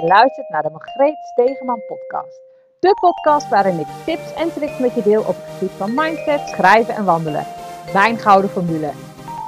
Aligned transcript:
Je 0.00 0.02
luistert 0.02 0.48
naar 0.48 0.62
de 0.62 0.70
Margreet 0.70 1.16
Stegeman 1.32 1.82
podcast. 1.86 2.40
De 2.80 2.94
podcast 3.00 3.48
waarin 3.48 3.78
ik 3.78 3.86
tips 4.04 4.34
en 4.34 4.52
tricks 4.52 4.78
met 4.78 4.94
je 4.94 5.02
deel 5.02 5.20
op 5.20 5.36
het 5.36 5.44
gebied 5.58 5.70
van 5.76 5.94
mindset, 5.94 6.48
schrijven 6.48 6.94
en 6.94 7.04
wandelen. 7.04 7.46
Mijn 7.92 8.18
gouden 8.18 8.50
formule. 8.50 8.90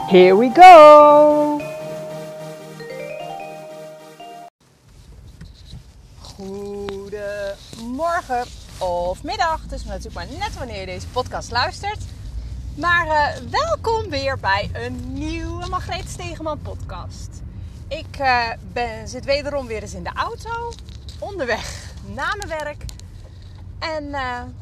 Here 0.07 0.37
we 0.37 0.51
go! 0.55 1.61
Goedemorgen 6.21 8.45
of 8.79 9.23
middag. 9.23 9.61
Is 9.71 9.85
natuurlijk 9.85 10.15
maar 10.15 10.39
net 10.39 10.59
wanneer 10.59 10.81
je 10.81 10.87
deze 10.87 11.09
podcast 11.09 11.51
luistert. 11.51 12.05
Maar 12.77 13.07
uh, 13.07 13.27
welkom 13.51 14.11
weer 14.11 14.39
bij 14.39 14.71
een 14.73 15.13
nieuwe 15.13 15.69
Margreet 15.69 16.09
Stegeman 16.09 16.59
podcast. 16.59 17.45
Ik 17.89 18.19
uh, 18.21 18.51
ben, 18.73 19.09
zit 19.09 19.25
wederom 19.25 19.67
weer 19.67 19.83
eens 19.83 19.95
in 19.95 20.03
de 20.03 20.13
auto, 20.15 20.73
onderweg 21.19 21.93
naar 22.15 22.37
mijn 22.37 22.49
werk. 22.49 22.85
En 23.79 24.05
uh, 24.05 24.11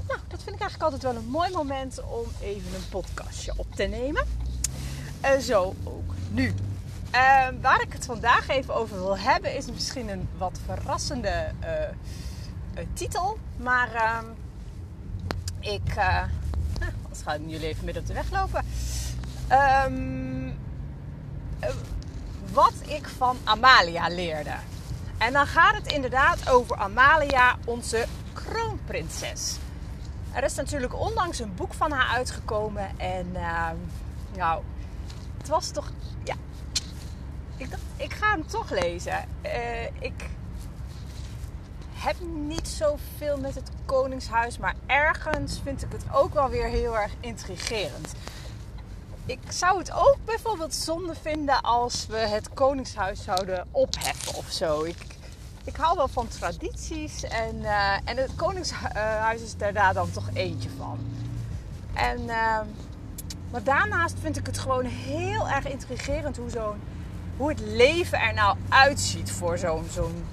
nou, 0.09 0.21
dat 0.29 0.43
vind 0.43 0.55
ik 0.55 0.61
eigenlijk 0.61 0.83
altijd 0.83 1.03
wel 1.03 1.17
een 1.17 1.29
mooi 1.29 1.53
moment 1.53 2.01
om 2.01 2.25
even 2.41 2.75
een 2.75 2.89
podcastje 2.91 3.53
op 3.57 3.75
te 3.75 3.85
nemen. 3.85 4.25
En 5.21 5.43
zo 5.43 5.75
ook 5.85 6.15
nu. 6.31 6.55
waar 7.61 7.83
ik 7.83 7.93
het 7.93 8.05
vandaag 8.05 8.49
even 8.49 8.75
over 8.75 8.97
wil 8.97 9.19
hebben 9.19 9.57
is 9.57 9.67
misschien 9.67 10.09
een 10.09 10.29
wat 10.39 10.61
verrassende 10.65 11.51
titel. 12.93 13.39
Maar 13.57 13.95
ehm, 13.95 14.25
ik 15.61 15.97
anders 17.03 17.23
gaan 17.23 17.49
jullie 17.49 17.67
even 17.67 17.85
midden 17.85 18.03
op 18.03 18.09
de 18.09 18.15
weg 18.15 18.31
lopen. 18.31 18.65
Um, 19.87 20.57
wat 22.55 22.73
ik 22.87 23.09
van 23.17 23.37
Amalia 23.45 24.09
leerde. 24.09 24.55
En 25.19 25.33
dan 25.33 25.47
gaat 25.47 25.75
het 25.75 25.93
inderdaad 25.93 26.49
over 26.49 26.77
Amalia, 26.77 27.57
onze 27.65 28.07
kroonprinses. 28.33 29.57
Er 30.33 30.45
is 30.45 30.55
natuurlijk 30.55 31.01
onlangs 31.01 31.39
een 31.39 31.55
boek 31.55 31.75
van 31.75 31.91
haar 31.91 32.07
uitgekomen. 32.07 32.99
En 32.99 33.27
uh, 33.35 33.71
nou, 34.37 34.63
het 35.39 35.49
was 35.49 35.71
toch. 35.71 35.93
Ja. 36.25 36.35
Ik 37.57 37.71
dacht, 37.71 37.83
ik 37.97 38.13
ga 38.13 38.31
hem 38.31 38.47
toch 38.47 38.71
lezen. 38.71 39.29
Uh, 39.45 39.85
ik 39.85 40.29
heb 41.93 42.17
niet 42.21 42.69
zoveel 42.69 43.39
met 43.39 43.55
het 43.55 43.71
Koningshuis. 43.85 44.59
Maar 44.59 44.75
ergens 44.87 45.61
vind 45.63 45.83
ik 45.83 45.93
het 45.93 46.05
ook 46.13 46.35
wel 46.35 46.49
weer 46.49 46.67
heel 46.67 46.99
erg 46.99 47.13
intrigerend 47.21 48.15
ik 49.27 49.39
zou 49.49 49.79
het 49.79 49.93
ook 49.93 50.17
bijvoorbeeld 50.25 50.75
zonde 50.75 51.15
vinden 51.23 51.63
als 51.63 52.07
we 52.07 52.17
het 52.17 52.55
Koningshuis 52.55 53.23
zouden 53.23 53.67
opheffen 53.71 54.35
of 54.35 54.51
zo. 54.51 54.83
Ik, 54.83 55.07
ik 55.65 55.77
hou 55.77 55.97
wel 55.97 56.09
van 56.09 56.29
tradities 56.29 57.23
en, 57.23 57.57
uh, 57.57 57.93
en 58.05 58.17
het 58.17 58.35
Koningshuis 58.37 59.43
is 59.43 59.57
daar 59.57 59.95
dan 59.95 60.11
toch 60.11 60.29
eentje 60.33 60.69
van. 60.79 60.99
En, 61.95 62.21
uh, 62.21 62.61
maar 63.51 63.63
daarnaast 63.63 64.15
vind 64.21 64.37
ik 64.37 64.47
het 64.47 64.59
gewoon 64.59 64.85
heel 64.85 65.49
erg 65.49 65.67
intrigerend 65.67 66.37
hoe, 66.37 66.51
zo'n, 66.51 66.81
hoe 67.37 67.49
het 67.49 67.61
leven 67.61 68.21
er 68.21 68.35
nou 68.35 68.57
uitziet 68.69 69.33
voor 69.33 69.59
zo'n, 69.59 69.87
zo'n 69.91 70.25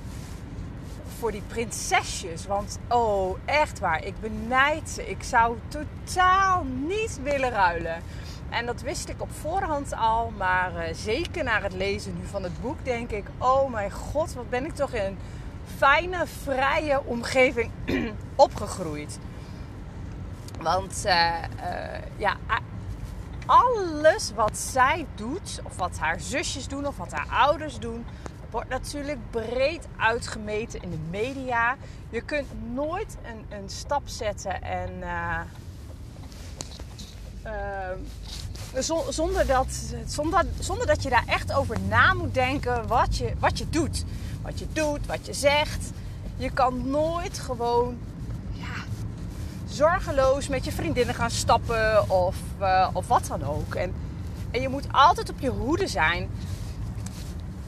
voor 1.20 1.32
die 1.32 1.44
prinsesjes. 1.48 2.46
Want 2.46 2.80
oh, 2.90 3.38
echt 3.46 3.80
waar, 3.80 4.04
ik 4.04 4.20
benijd 4.20 4.90
ze. 4.90 5.10
Ik 5.10 5.24
zou 5.24 5.58
totaal 5.68 6.64
niet 6.64 7.20
willen 7.24 7.50
ruilen. 7.50 8.04
En 8.52 8.66
dat 8.66 8.82
wist 8.82 9.10
ik 9.10 9.22
op 9.22 9.32
voorhand 9.32 9.94
al, 9.96 10.34
maar 10.38 10.72
uh, 10.74 10.94
zeker 10.94 11.44
na 11.44 11.62
het 11.62 11.74
lezen 11.74 12.18
nu 12.18 12.26
van 12.26 12.44
het 12.44 12.62
boek 12.62 12.86
denk 12.86 13.12
ik: 13.12 13.26
oh 13.38 13.72
mijn 13.72 13.92
god, 13.92 14.34
wat 14.34 14.50
ben 14.50 14.66
ik 14.66 14.76
toch 14.76 14.94
in 14.94 15.06
een 15.06 15.18
fijne, 15.78 16.28
vrije 16.28 17.02
omgeving 17.06 17.72
opgegroeid. 18.36 19.20
Want 20.62 21.04
uh, 21.06 21.14
uh, 21.14 22.00
ja, 22.18 22.38
alles 23.46 24.32
wat 24.36 24.58
zij 24.58 25.06
doet, 25.16 25.60
of 25.64 25.78
wat 25.78 25.98
haar 25.98 26.20
zusjes 26.20 26.68
doen, 26.68 26.88
of 26.88 26.98
wat 26.98 27.12
haar 27.12 27.28
ouders 27.30 27.80
doen, 27.80 28.06
wordt 28.50 28.70
natuurlijk 28.70 29.20
breed 29.30 29.88
uitgemeten 29.98 30.82
in 30.82 30.92
de 30.92 31.00
media. 31.10 31.76
Je 32.10 32.22
kunt 32.22 32.48
nooit 32.74 33.18
een, 33.24 33.58
een 33.58 33.70
stap 33.70 34.02
zetten 34.06 34.62
en 34.62 35.04
zonder, 39.10 39.48
dat, 39.48 39.68
zonder, 40.06 40.46
zonder 40.60 40.88
dat 40.88 41.04
je 41.04 41.10
daar 41.10 41.26
echt 41.28 41.54
over 41.54 41.78
na 41.90 42.14
moet 42.14 42.34
denken 42.34 42.88
wat 42.88 43.18
je, 43.18 43.34
wat 43.40 43.58
je 43.58 43.70
doet. 43.70 44.04
Wat 44.42 44.60
je 44.60 44.66
doet, 44.74 45.06
wat 45.06 45.26
je 45.26 45.34
zegt. 45.34 45.92
Je 46.38 46.50
kan 46.50 46.90
nooit 46.90 47.40
gewoon 47.40 47.98
ja, 48.52 48.84
zorgeloos 49.68 50.48
met 50.48 50.66
je 50.66 50.72
vriendinnen 50.72 51.16
gaan 51.16 51.30
stappen 51.30 52.10
of, 52.10 52.36
uh, 52.62 52.88
of 52.94 53.08
wat 53.08 53.26
dan 53.28 53.44
ook. 53.44 53.76
En, 53.76 53.94
en 54.52 54.62
je 54.62 54.70
moet 54.70 54.88
altijd 54.92 55.30
op 55.30 55.40
je 55.40 55.50
hoede 55.50 55.88
zijn 55.88 56.30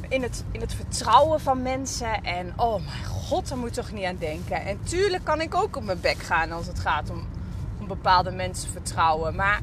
in 0.08 0.22
het, 0.22 0.44
in 0.52 0.62
het 0.62 0.74
vertrouwen 0.74 1.42
van 1.42 1.62
mensen. 1.62 2.24
En 2.24 2.54
oh 2.56 2.86
mijn 2.86 3.06
god, 3.06 3.50
daar 3.50 3.58
moet 3.58 3.76
je 3.76 3.82
toch 3.82 3.92
niet 3.92 4.06
aan 4.06 4.18
denken. 4.20 4.66
En 4.66 4.80
tuurlijk 4.84 5.24
kan 5.24 5.42
ik 5.42 5.56
ook 5.56 5.76
op 5.76 5.84
mijn 5.84 6.02
bek 6.02 6.24
gaan 6.24 6.52
als 6.52 6.68
het 6.68 6.80
gaat 6.80 7.10
om 7.10 7.28
bepaalde 7.96 8.32
mensen 8.32 8.70
vertrouwen. 8.70 9.36
Maar 9.36 9.62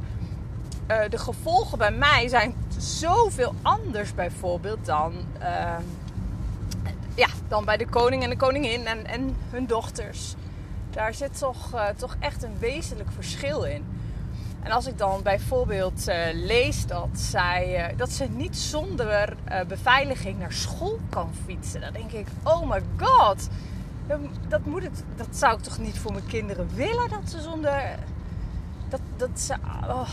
uh, 0.91 0.99
de 1.11 1.19
gevolgen 1.19 1.79
bij 1.79 1.93
mij 1.93 2.29
zijn 2.29 2.55
zoveel 2.79 3.55
anders 3.63 4.15
bijvoorbeeld 4.15 4.87
dan, 4.87 5.13
uh, 5.41 5.77
ja, 7.15 7.29
dan 7.49 7.65
bij 7.65 7.77
de 7.77 7.87
koning 7.87 8.23
en 8.23 8.31
de 8.31 8.37
koningin 8.37 8.87
en, 8.87 9.07
en 9.07 9.37
hun 9.51 9.67
dochters. 9.67 10.35
Daar 10.91 11.15
zit 11.15 11.39
toch, 11.39 11.75
uh, 11.75 11.89
toch 11.97 12.17
echt 12.19 12.43
een 12.43 12.59
wezenlijk 12.59 13.09
verschil 13.13 13.63
in. 13.63 13.85
En 14.63 14.71
als 14.71 14.87
ik 14.87 14.99
dan 14.99 15.23
bijvoorbeeld 15.23 16.07
lees 16.33 16.87
dat, 16.87 17.09
zij, 17.13 17.95
dat 17.97 18.11
ze 18.11 18.25
niet 18.25 18.57
zonder 18.57 19.37
beveiliging 19.69 20.39
naar 20.39 20.53
school 20.53 20.99
kan 21.09 21.31
fietsen, 21.47 21.81
dan 21.81 21.93
denk 21.93 22.13
ik: 22.13 22.27
oh 22.45 22.71
my 22.71 22.83
god, 22.97 23.49
dat, 24.49 24.65
moet 24.65 24.83
het, 24.83 25.05
dat 25.17 25.29
zou 25.31 25.57
ik 25.57 25.63
toch 25.63 25.79
niet 25.79 25.99
voor 25.99 26.13
mijn 26.13 26.27
kinderen 26.27 26.69
willen 26.75 27.09
dat 27.09 27.31
ze 27.31 27.41
zonder. 27.41 27.99
Dat, 28.91 29.01
dat 29.17 29.41
ze. 29.41 29.55
Oh 29.89 30.11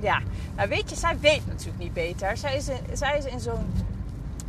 ja, 0.00 0.20
nou 0.56 0.68
weet 0.68 0.90
je, 0.90 0.96
zij 0.96 1.18
weet 1.18 1.46
natuurlijk 1.46 1.78
niet 1.78 1.92
beter. 1.92 2.36
Zij 2.36 2.56
is 2.56 2.68
in, 2.68 2.96
zij 2.96 3.18
is 3.18 3.24
in 3.24 3.40
zo'n 3.40 3.72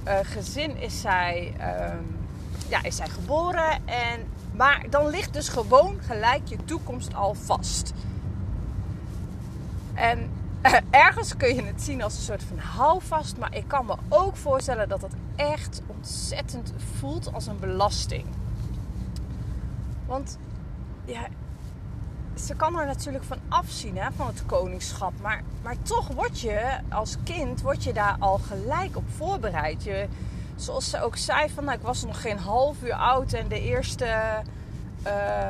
uh, 0.07 0.17
gezin 0.23 0.77
is 0.77 1.01
zij, 1.01 1.53
um, 1.93 2.17
ja, 2.67 2.83
is 2.83 2.95
zij 2.95 3.09
geboren. 3.09 3.87
En, 3.87 4.23
maar 4.51 4.85
dan 4.89 5.09
ligt 5.09 5.33
dus 5.33 5.49
gewoon 5.49 5.99
gelijk 6.01 6.47
je 6.47 6.57
toekomst 6.65 7.15
al 7.15 7.33
vast. 7.33 7.93
En 9.93 10.29
uh, 10.65 10.73
ergens 10.89 11.37
kun 11.37 11.55
je 11.55 11.63
het 11.63 11.81
zien 11.81 12.03
als 12.03 12.15
een 12.15 12.23
soort 12.23 12.43
van 12.43 12.57
houvast. 12.57 13.37
Maar 13.37 13.55
ik 13.55 13.67
kan 13.67 13.85
me 13.85 13.95
ook 14.09 14.35
voorstellen 14.35 14.89
dat 14.89 15.01
het 15.01 15.13
echt 15.35 15.81
ontzettend 15.87 16.73
voelt 16.99 17.33
als 17.33 17.47
een 17.47 17.59
belasting. 17.59 18.25
Want 20.05 20.37
ja, 21.05 21.27
ze 22.41 22.55
kan 22.55 22.79
er 22.79 22.85
natuurlijk 22.85 23.23
van 23.23 23.37
afzien 23.49 23.97
hè, 23.97 24.11
van 24.15 24.27
het 24.27 24.45
koningschap. 24.45 25.13
Maar, 25.21 25.43
maar 25.61 25.81
toch 25.81 26.07
word 26.07 26.39
je 26.39 26.79
als 26.89 27.15
kind 27.23 27.61
word 27.61 27.83
je 27.83 27.93
daar 27.93 28.15
al 28.19 28.37
gelijk 28.37 28.97
op 28.97 29.09
voorbereid. 29.15 29.83
Je, 29.83 30.07
zoals 30.55 30.89
ze 30.89 31.01
ook 31.01 31.17
zei, 31.17 31.49
van, 31.49 31.63
nou, 31.65 31.77
ik 31.77 31.83
was 31.83 32.03
nog 32.03 32.21
geen 32.21 32.37
half 32.37 32.83
uur 32.83 32.93
oud 32.93 33.33
en 33.33 33.47
de 33.47 33.61
eerste 33.61 34.05
uh, 35.07 35.49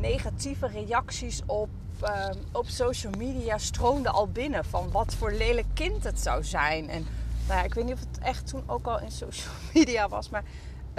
negatieve 0.00 0.66
reacties 0.66 1.42
op, 1.46 1.68
uh, 2.02 2.28
op 2.52 2.68
social 2.68 3.12
media 3.18 3.58
stroomden 3.58 4.12
al 4.12 4.28
binnen. 4.28 4.64
Van 4.64 4.90
wat 4.90 5.14
voor 5.14 5.32
lelijk 5.32 5.68
kind 5.74 6.04
het 6.04 6.20
zou 6.20 6.44
zijn. 6.44 6.88
En 6.88 7.06
nou 7.46 7.58
ja, 7.58 7.64
ik 7.64 7.74
weet 7.74 7.84
niet 7.84 7.94
of 7.94 8.00
het 8.00 8.18
echt 8.18 8.46
toen 8.46 8.62
ook 8.66 8.86
al 8.86 9.00
in 9.00 9.10
social 9.10 9.54
media 9.74 10.08
was, 10.08 10.28
maar. 10.28 10.44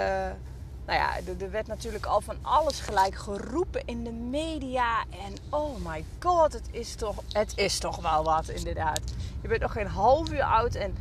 Uh, 0.00 0.06
nou 0.88 1.00
ja, 1.00 1.16
er 1.40 1.50
werd 1.50 1.66
natuurlijk 1.66 2.06
al 2.06 2.20
van 2.20 2.36
alles 2.42 2.80
gelijk 2.80 3.14
geroepen 3.14 3.82
in 3.84 4.04
de 4.04 4.12
media. 4.12 5.00
En 5.10 5.34
oh 5.50 5.76
my 5.86 6.04
god, 6.18 6.52
het 6.52 6.68
is 6.70 6.94
toch, 6.94 7.16
het 7.32 7.52
is 7.56 7.78
toch 7.78 7.96
wel 7.96 8.24
wat 8.24 8.48
inderdaad. 8.48 9.00
Je 9.40 9.48
bent 9.48 9.60
nog 9.60 9.72
geen 9.72 9.86
half 9.86 10.32
uur 10.32 10.42
oud 10.42 10.74
en, 10.74 10.96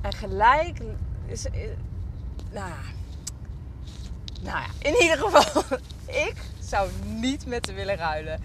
en 0.00 0.12
gelijk 0.12 0.78
is, 1.26 1.46
nou, 2.52 2.70
nou 4.42 4.58
ja, 4.58 4.66
in 4.78 5.02
ieder 5.02 5.18
geval, 5.18 5.78
ik 6.28 6.36
zou 6.60 6.90
niet 7.04 7.46
met 7.46 7.62
te 7.62 7.72
willen 7.72 7.96
ruilen. 7.96 8.40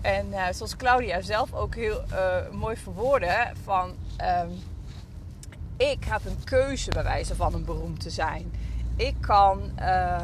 En 0.00 0.26
uh, 0.28 0.44
zoals 0.52 0.76
Claudia 0.76 1.20
zelf 1.20 1.52
ook 1.52 1.74
heel 1.74 2.04
uh, 2.12 2.50
mooi 2.52 2.76
verwoordde 2.76 3.52
van... 3.62 3.94
Um, 4.42 4.58
ik 5.76 6.04
heb 6.04 6.24
een 6.24 6.44
keuze 6.44 6.90
bij 6.90 7.24
van 7.24 7.54
een 7.54 7.64
beroemd 7.64 8.00
te 8.00 8.10
zijn 8.10 8.52
ik 9.00 9.14
kan. 9.20 9.60
Uh, 9.78 10.20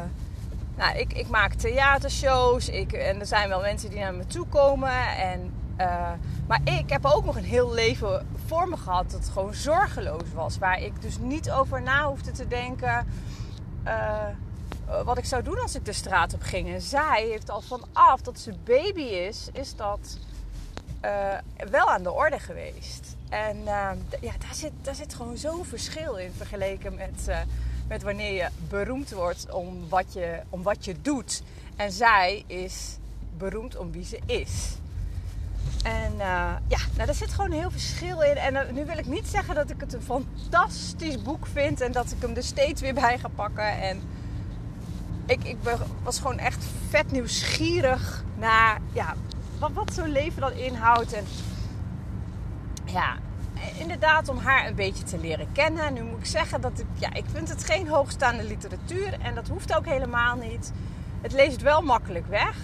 nou, 0.75 0.97
ik, 0.97 1.13
ik 1.13 1.27
maak 1.27 1.53
theatershows. 1.53 2.69
Ik, 2.69 2.93
en 2.93 3.19
er 3.19 3.25
zijn 3.25 3.49
wel 3.49 3.61
mensen 3.61 3.89
die 3.89 3.99
naar 3.99 4.13
me 4.13 4.25
toe 4.25 4.47
komen. 4.47 5.17
En, 5.17 5.53
uh, 5.77 6.11
maar 6.47 6.59
ik 6.63 6.89
heb 6.89 7.05
ook 7.05 7.25
nog 7.25 7.35
een 7.35 7.43
heel 7.43 7.73
leven 7.73 8.27
voor 8.45 8.69
me 8.69 8.77
gehad 8.77 9.11
dat 9.11 9.29
gewoon 9.33 9.53
zorgeloos 9.53 10.33
was. 10.33 10.57
Waar 10.57 10.81
ik 10.81 11.01
dus 11.01 11.17
niet 11.19 11.51
over 11.51 11.81
na 11.81 12.07
hoefde 12.07 12.31
te 12.31 12.47
denken. 12.47 13.07
wat 15.03 15.17
ik 15.17 15.25
zou 15.25 15.43
doen 15.43 15.61
als 15.61 15.75
ik 15.75 15.85
de 15.85 15.93
straat 15.93 16.33
op 16.33 16.41
ging. 16.41 16.73
En 16.73 16.81
zij 16.81 17.25
heeft 17.29 17.49
al 17.49 17.61
vanaf 17.61 18.21
dat 18.21 18.39
ze 18.39 18.53
baby 18.63 19.01
is, 19.01 19.49
is 19.53 19.75
dat 19.75 20.17
wel 21.69 21.89
aan 21.89 22.03
de 22.03 22.11
orde 22.11 22.39
geweest. 22.39 23.15
En 23.29 23.63
ja, 23.63 23.95
daar 24.39 24.53
zit, 24.53 24.71
daar 24.81 24.95
zit 24.95 25.13
gewoon 25.13 25.37
zo'n 25.37 25.65
verschil 25.65 26.15
in 26.15 26.31
vergeleken 26.37 26.95
met, 26.95 27.29
met 27.87 28.03
wanneer 28.03 28.33
je 28.33 28.47
beroemd 28.69 29.11
wordt 29.11 29.51
om 29.51 29.89
wat 29.89 30.13
je, 30.13 30.39
om 30.49 30.63
wat 30.63 30.85
je 30.85 30.95
doet. 31.01 31.43
En 31.75 31.91
zij 31.91 32.43
is 32.47 32.97
beroemd 33.37 33.77
om 33.77 33.91
wie 33.91 34.05
ze 34.05 34.19
is. 34.25 34.77
En 35.83 36.11
uh, 36.13 36.19
ja, 36.67 36.79
nou, 36.95 37.05
daar 37.05 37.13
zit 37.13 37.33
gewoon 37.33 37.51
heel 37.51 37.71
verschil 37.71 38.21
in. 38.21 38.35
En 38.35 38.53
uh, 38.53 38.61
nu 38.71 38.85
wil 38.85 38.97
ik 38.97 39.05
niet 39.05 39.27
zeggen 39.27 39.55
dat 39.55 39.69
ik 39.69 39.79
het 39.79 39.93
een 39.93 40.01
fantastisch 40.01 41.21
boek 41.21 41.47
vind 41.47 41.81
en 41.81 41.91
dat 41.91 42.11
ik 42.11 42.21
hem 42.21 42.35
er 42.35 42.43
steeds 42.43 42.81
weer 42.81 42.93
bij 42.93 43.19
ga 43.19 43.27
pakken. 43.35 43.81
En 43.81 44.01
ik, 45.25 45.43
ik 45.43 45.57
was 46.03 46.17
gewoon 46.17 46.39
echt 46.39 46.65
vet 46.89 47.11
nieuwsgierig 47.11 48.23
naar 48.37 48.79
ja, 48.93 49.15
wat, 49.59 49.71
wat 49.73 49.93
zo'n 49.93 50.11
leven 50.11 50.41
dan 50.41 50.53
inhoudt. 50.53 51.13
En 51.13 51.23
ja, 52.85 53.17
inderdaad 53.77 54.29
om 54.29 54.37
haar 54.37 54.67
een 54.67 54.75
beetje 54.75 55.03
te 55.03 55.17
leren 55.17 55.51
kennen. 55.51 55.93
Nu 55.93 56.03
moet 56.03 56.19
ik 56.19 56.25
zeggen 56.25 56.61
dat 56.61 56.79
ik, 56.79 56.85
ja, 56.93 57.13
ik 57.13 57.25
vind 57.33 57.49
het 57.49 57.63
geen 57.63 57.87
hoogstaande 57.87 58.43
literatuur 58.43 59.19
en 59.21 59.35
dat 59.35 59.47
hoeft 59.47 59.75
ook 59.75 59.85
helemaal 59.85 60.35
niet. 60.35 60.73
Het 61.21 61.31
leest 61.31 61.61
wel 61.61 61.81
makkelijk 61.81 62.27
weg. 62.27 62.55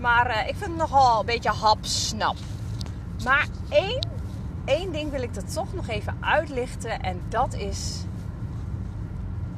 Maar 0.00 0.30
uh, 0.30 0.48
ik 0.48 0.54
vind 0.56 0.70
het 0.70 0.76
nogal 0.76 1.20
een 1.20 1.26
beetje 1.26 1.50
hapsnap. 1.50 2.36
Maar 3.24 3.46
één, 3.68 4.06
één 4.64 4.92
ding 4.92 5.10
wil 5.10 5.22
ik 5.22 5.36
er 5.36 5.52
toch 5.52 5.74
nog 5.74 5.88
even 5.88 6.16
uitlichten. 6.20 7.00
En 7.00 7.20
dat 7.28 7.54
is. 7.54 8.04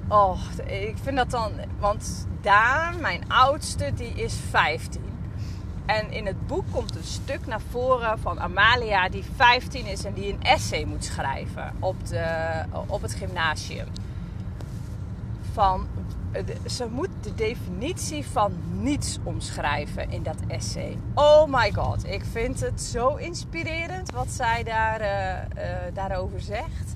Oh, 0.08 0.40
ik 0.66 0.96
vind 1.02 1.16
dat 1.16 1.30
dan. 1.30 1.52
Want 1.78 2.26
Daan, 2.40 3.00
mijn 3.00 3.24
oudste, 3.28 3.92
die 3.94 4.14
is 4.14 4.34
15. 4.50 5.15
En 5.86 6.10
in 6.10 6.26
het 6.26 6.46
boek 6.46 6.64
komt 6.70 6.96
een 6.96 7.04
stuk 7.04 7.46
naar 7.46 7.60
voren 7.70 8.18
van 8.18 8.40
Amalia, 8.40 9.08
die 9.08 9.24
15 9.36 9.86
is 9.86 10.04
en 10.04 10.12
die 10.12 10.32
een 10.32 10.42
essay 10.42 10.84
moet 10.84 11.04
schrijven 11.04 11.72
op, 11.78 12.06
de, 12.06 12.64
op 12.86 13.02
het 13.02 13.14
gymnasium. 13.14 13.86
Van 15.52 15.86
ze 16.66 16.86
moet 16.90 17.08
de 17.20 17.34
definitie 17.34 18.26
van 18.26 18.52
niets 18.80 19.18
omschrijven 19.22 20.10
in 20.10 20.22
dat 20.22 20.36
essay. 20.48 20.98
Oh 21.14 21.44
my 21.48 21.72
god, 21.72 22.06
ik 22.06 22.24
vind 22.30 22.60
het 22.60 22.80
zo 22.80 23.14
inspirerend 23.14 24.10
wat 24.10 24.28
zij 24.28 24.62
daar, 24.62 25.00
uh, 25.00 25.64
uh, 25.64 25.94
daarover 25.94 26.40
zegt. 26.40 26.94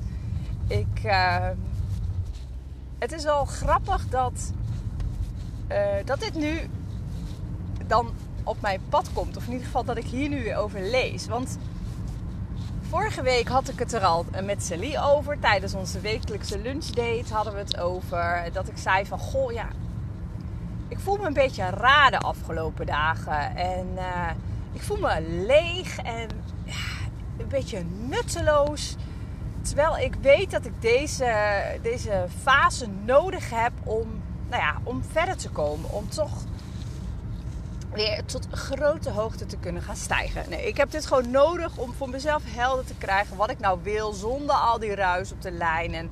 Ik, 0.67 1.05
uh, 1.05 1.49
het 2.99 3.13
is 3.13 3.25
wel 3.25 3.45
grappig 3.45 4.09
dat, 4.09 4.53
dat 6.05 6.21
dit 6.21 6.35
nu 6.35 6.59
dan 7.87 8.13
op 8.45 8.61
mijn 8.61 8.81
pad 8.89 9.13
komt. 9.13 9.37
Of 9.37 9.45
in 9.45 9.53
ieder 9.53 9.67
geval 9.67 9.85
dat 9.85 9.97
ik 9.97 10.05
hier 10.05 10.29
nu 10.29 10.57
over 10.57 10.81
lees. 10.81 11.27
Want 11.27 11.59
Vorige 12.91 13.23
week 13.23 13.49
had 13.49 13.69
ik 13.69 13.79
het 13.79 13.93
er 13.93 14.05
al 14.05 14.27
met 14.45 14.65
Celie 14.65 15.01
over. 15.01 15.39
Tijdens 15.39 15.75
onze 15.75 16.01
wekelijkse 16.01 16.59
lunchdate 16.59 17.35
hadden 17.35 17.53
we 17.53 17.59
het 17.59 17.79
over. 17.79 18.49
Dat 18.53 18.69
ik 18.69 18.77
zei 18.77 19.07
van, 19.07 19.19
goh 19.19 19.53
ja, 19.53 19.69
ik 20.89 20.99
voel 20.99 21.17
me 21.17 21.27
een 21.27 21.33
beetje 21.33 21.71
raar 21.71 22.11
de 22.11 22.19
afgelopen 22.19 22.87
dagen. 22.87 23.57
En 23.57 23.87
uh, 23.95 24.31
ik 24.73 24.83
voel 24.83 24.97
me 24.97 25.45
leeg 25.47 25.99
en 25.99 26.29
ja, 26.65 27.09
een 27.39 27.49
beetje 27.49 27.85
nutteloos. 28.09 28.97
Terwijl 29.63 29.99
ik 29.99 30.15
weet 30.21 30.51
dat 30.51 30.65
ik 30.65 30.83
deze, 30.83 31.35
deze 31.83 32.27
fase 32.43 32.87
nodig 33.05 33.51
heb 33.51 33.73
om, 33.85 34.23
nou 34.49 34.63
ja, 34.63 34.75
om 34.83 35.03
verder 35.13 35.37
te 35.37 35.51
komen. 35.51 35.91
Om 35.93 36.09
toch 36.09 36.45
weer 37.93 38.25
tot 38.25 38.47
grote 38.51 39.11
hoogte 39.11 39.47
te 39.47 39.57
kunnen 39.57 39.83
gaan 39.83 39.97
stijgen. 39.97 40.45
Nee, 40.49 40.67
ik 40.67 40.77
heb 40.77 40.91
dit 40.91 41.07
gewoon 41.07 41.31
nodig 41.31 41.77
om 41.77 41.93
voor 41.93 42.09
mezelf 42.09 42.43
helder 42.47 42.85
te 42.85 42.95
krijgen 42.95 43.37
wat 43.37 43.51
ik 43.51 43.59
nou 43.59 43.79
wil 43.83 44.13
zonder 44.13 44.57
al 44.57 44.79
die 44.79 44.95
ruis 44.95 45.33
op 45.33 45.43
de 45.43 45.51
lijn. 45.51 45.95
En 45.95 46.11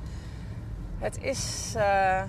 het 0.97 1.17
is. 1.21 1.73
Uh... 1.75 2.19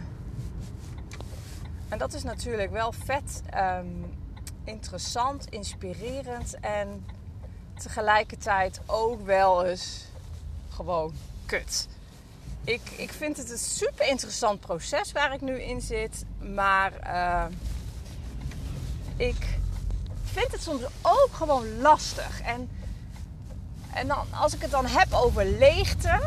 en 1.88 1.98
dat 1.98 2.12
is 2.12 2.22
natuurlijk 2.22 2.70
wel 2.70 2.92
vet 2.92 3.42
um, 3.56 4.18
interessant, 4.64 5.46
inspirerend 5.48 6.60
en 6.60 7.06
tegelijkertijd 7.78 8.80
ook 8.86 9.26
wel 9.26 9.64
eens 9.64 10.04
gewoon 10.68 11.12
kut. 11.46 11.88
Ik, 12.64 12.90
ik 12.96 13.12
vind 13.12 13.36
het 13.36 13.50
een 13.50 13.58
super 13.58 14.08
interessant 14.08 14.60
proces 14.60 15.12
waar 15.12 15.32
ik 15.32 15.40
nu 15.40 15.62
in 15.62 15.80
zit, 15.80 16.24
maar. 16.38 16.92
Uh, 17.06 17.44
ik 19.20 19.58
vind 20.24 20.52
het 20.52 20.62
soms 20.62 20.82
ook 21.02 21.28
gewoon 21.32 21.80
lastig. 21.80 22.40
En, 22.40 22.68
en 23.92 24.06
dan, 24.06 24.26
als 24.30 24.54
ik 24.54 24.62
het 24.62 24.70
dan 24.70 24.86
heb 24.86 25.12
over 25.12 25.44
leegte, 25.44 26.20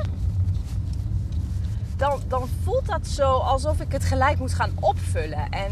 dan, 1.98 2.22
dan 2.28 2.50
voelt 2.64 2.86
dat 2.86 3.08
zo 3.08 3.38
alsof 3.38 3.80
ik 3.80 3.92
het 3.92 4.04
gelijk 4.04 4.40
moet 4.40 4.54
gaan 4.54 4.72
opvullen. 4.80 5.50
En 5.50 5.72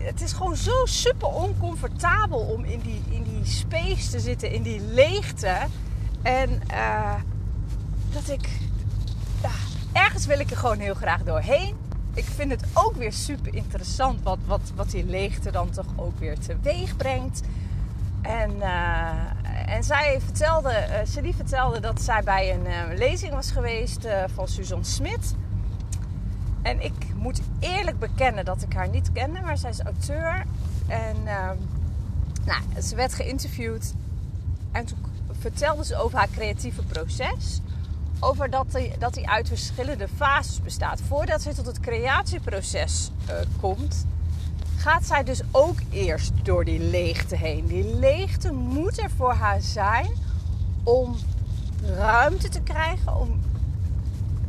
het 0.00 0.20
is 0.20 0.32
gewoon 0.32 0.56
zo 0.56 0.84
super 0.84 1.28
oncomfortabel 1.28 2.38
om 2.38 2.64
in 2.64 2.80
die, 2.80 3.02
in 3.10 3.22
die 3.22 3.44
space 3.44 4.10
te 4.10 4.20
zitten, 4.20 4.50
in 4.50 4.62
die 4.62 4.80
leegte. 4.80 5.56
En 6.22 6.62
uh, 6.70 7.14
dat 8.12 8.28
ik. 8.28 8.48
Ja, 9.42 9.50
ergens 9.92 10.26
wil 10.26 10.38
ik 10.38 10.50
er 10.50 10.56
gewoon 10.56 10.78
heel 10.78 10.94
graag 10.94 11.22
doorheen 11.22 11.87
ik 12.18 12.24
vind 12.24 12.50
het 12.50 12.64
ook 12.74 12.96
weer 12.96 13.12
super 13.12 13.54
interessant 13.54 14.22
wat, 14.22 14.38
wat, 14.46 14.72
wat 14.74 14.90
die 14.90 15.04
leegte 15.04 15.50
dan 15.50 15.70
toch 15.70 15.86
ook 15.96 16.18
weer 16.18 16.38
teweeg 16.38 16.96
brengt. 16.96 17.40
En, 18.22 18.56
uh, 18.56 19.74
en 19.74 19.84
zij 19.84 20.20
vertelde, 20.24 20.70
uh, 20.70 20.94
Celie 21.04 21.34
vertelde 21.34 21.80
dat 21.80 22.02
zij 22.02 22.22
bij 22.22 22.54
een 22.54 22.66
uh, 22.66 22.98
lezing 22.98 23.32
was 23.32 23.50
geweest 23.50 24.06
van 24.34 24.48
Suzanne 24.48 24.84
Smit. 24.84 25.34
En 26.62 26.80
ik 26.80 27.14
moet 27.16 27.40
eerlijk 27.60 27.98
bekennen 27.98 28.44
dat 28.44 28.62
ik 28.62 28.72
haar 28.72 28.88
niet 28.88 29.12
kende, 29.12 29.40
maar 29.40 29.58
zij 29.58 29.70
is 29.70 29.80
auteur. 29.80 30.44
En 30.86 31.16
nou, 32.44 32.82
ze 32.82 32.96
werd 32.96 33.14
geïnterviewd 33.14 33.94
en 34.72 34.84
toen 34.84 34.98
vertelde 35.40 35.84
ze 35.84 35.96
over 35.96 36.18
haar 36.18 36.28
creatieve 36.30 36.82
proces 36.82 37.60
over 38.20 38.50
dat 38.50 38.66
hij, 38.72 38.92
dat 38.98 39.24
uit 39.24 39.48
verschillende 39.48 40.08
fases 40.16 40.62
bestaat. 40.62 41.00
Voordat 41.08 41.42
zij 41.42 41.54
tot 41.54 41.66
het 41.66 41.80
creatieproces 41.80 43.10
uh, 43.28 43.34
komt, 43.60 44.06
gaat 44.76 45.04
zij 45.04 45.24
dus 45.24 45.40
ook 45.50 45.78
eerst 45.90 46.32
door 46.42 46.64
die 46.64 46.80
leegte 46.80 47.36
heen. 47.36 47.66
Die 47.66 47.94
leegte 47.94 48.52
moet 48.52 49.00
er 49.00 49.10
voor 49.10 49.32
haar 49.32 49.60
zijn 49.60 50.10
om 50.82 51.16
ruimte 51.82 52.48
te 52.48 52.60
krijgen, 52.60 53.16
om, 53.16 53.40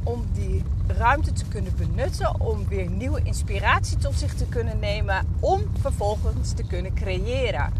om 0.03 0.25
die 0.33 0.63
ruimte 0.87 1.31
te 1.31 1.45
kunnen 1.45 1.75
benutten, 1.75 2.39
om 2.41 2.67
weer 2.67 2.89
nieuwe 2.89 3.21
inspiratie 3.23 3.97
tot 3.97 4.19
zich 4.19 4.33
te 4.33 4.45
kunnen 4.45 4.79
nemen, 4.79 5.27
om 5.39 5.61
vervolgens 5.79 6.51
te 6.51 6.63
kunnen 6.63 6.93
creëren. 6.93 7.73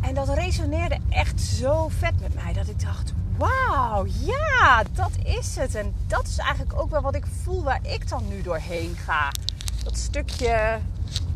En 0.00 0.14
dat 0.14 0.28
resoneerde 0.28 0.98
echt 1.08 1.40
zo 1.40 1.88
vet 1.88 2.20
met 2.20 2.34
mij 2.34 2.52
dat 2.52 2.68
ik 2.68 2.80
dacht: 2.80 3.12
wauw, 3.38 4.06
ja, 4.06 4.82
dat 4.92 5.10
is 5.24 5.56
het. 5.56 5.74
En 5.74 5.94
dat 6.06 6.26
is 6.26 6.38
eigenlijk 6.38 6.80
ook 6.80 6.90
wel 6.90 7.02
wat 7.02 7.14
ik 7.14 7.24
voel 7.42 7.62
waar 7.62 7.80
ik 7.82 8.08
dan 8.08 8.28
nu 8.28 8.42
doorheen 8.42 8.96
ga. 8.96 9.30
Dat 9.84 9.96
stukje 9.96 10.78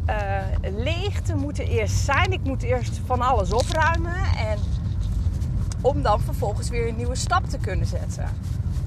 uh, 0.07 0.42
leegte 0.76 1.35
moet 1.35 1.59
er 1.59 1.69
eerst 1.69 1.97
zijn. 1.97 2.33
Ik 2.33 2.45
moet 2.45 2.62
eerst 2.62 3.00
van 3.07 3.21
alles 3.21 3.52
opruimen. 3.52 4.23
En 4.37 4.59
om 5.80 6.02
dan 6.02 6.21
vervolgens 6.21 6.69
weer 6.69 6.88
een 6.88 6.97
nieuwe 6.97 7.16
stap 7.16 7.49
te 7.49 7.59
kunnen 7.59 7.87
zetten. 7.87 8.28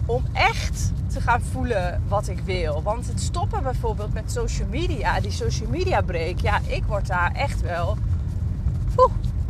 Om 0.06 0.26
echt 0.34 0.92
te 1.14 1.22
gaan 1.22 1.42
voelen 1.42 2.04
wat 2.08 2.28
ik 2.28 2.40
wil. 2.40 2.84
Want 2.84 3.08
het 3.08 3.22
stoppen 3.22 3.64
bijvoorbeeld 3.64 4.14
met 4.14 4.32
social 4.32 4.68
media, 4.68 5.20
die 5.20 5.32
social 5.32 5.70
media 5.70 6.02
break, 6.02 6.40
ja, 6.40 6.60
ik 6.68 6.84
word 6.84 7.08
daar 7.08 7.32
echt 7.32 7.62
wel 7.62 7.98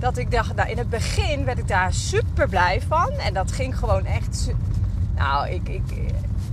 dat 0.03 0.17
ik 0.17 0.31
dacht, 0.31 0.55
nou, 0.55 0.69
in 0.69 0.77
het 0.77 0.89
begin 0.89 1.45
werd 1.45 1.57
ik 1.57 1.67
daar 1.67 1.93
super 1.93 2.50
blij 2.50 2.81
van. 2.81 3.10
En 3.10 3.33
dat 3.33 3.51
ging 3.51 3.77
gewoon 3.77 4.05
echt. 4.05 4.50
Nou, 5.15 5.50
ik, 5.50 5.69
ik, 5.69 5.91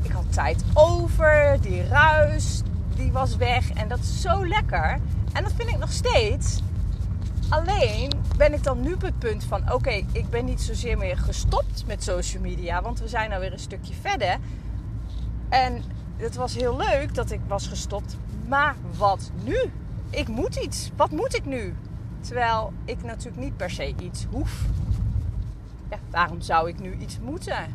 ik 0.03 0.11
had 0.11 0.33
tijd 0.33 0.65
over. 0.75 1.59
Die 1.61 1.89
ruis, 1.89 2.63
die 2.97 3.13
was 3.13 3.37
weg. 3.37 3.71
En 3.71 3.89
dat 3.89 3.99
is 3.99 4.21
zo 4.21 4.47
lekker. 4.47 4.99
En 5.33 5.43
dat 5.43 5.53
vind 5.57 5.69
ik 5.69 5.79
nog 5.79 5.93
steeds. 5.93 6.63
Alleen 7.49 8.11
ben 8.37 8.55
ik 8.55 8.63
dan 8.63 8.81
nu 8.81 8.93
op 8.93 9.03
het 9.03 9.19
punt 9.19 9.45
van: 9.45 9.73
oké, 9.73 10.05
ik 10.13 10.31
ben 10.31 10.45
niet 10.45 10.61
zozeer 10.61 10.99
meer 10.99 11.19
gestopt 11.19 11.85
met 11.87 12.05
social 12.05 12.43
media. 12.43 12.83
Want 12.83 13.01
we 13.01 13.09
zijn 13.09 13.29
nou 13.29 13.41
weer 13.41 13.53
een 13.53 13.59
stukje 13.59 13.95
verder. 14.01 14.37
En 15.49 15.83
het 16.17 16.37
was 16.37 16.55
heel 16.55 16.77
leuk 16.77 17.15
dat 17.15 17.31
ik 17.31 17.41
was 17.47 17.67
gestopt. 17.67 18.17
Maar 18.49 18.75
wat 18.97 19.31
nu? 19.45 19.57
Ik 20.11 20.29
moet 20.29 20.57
iets. 20.57 20.91
Wat 20.97 21.11
moet 21.11 21.35
ik 21.35 21.45
nu? 21.45 21.75
Terwijl 22.21 22.73
ik 22.85 23.03
natuurlijk 23.03 23.43
niet 23.43 23.57
per 23.57 23.71
se 23.71 23.95
iets 24.01 24.27
hoef. 24.31 24.65
Ja, 25.91 25.99
waarom 26.11 26.41
zou 26.41 26.69
ik 26.69 26.81
nu 26.81 26.97
iets 26.99 27.19
moeten? 27.19 27.75